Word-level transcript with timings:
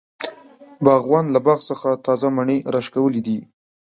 باغوان 0.85 1.25
له 1.33 1.39
باغ 1.45 1.59
څخه 1.69 1.89
تازه 2.05 2.27
مڼی 2.37 2.57
راشکولی 2.73 3.21
دی. 3.27 3.37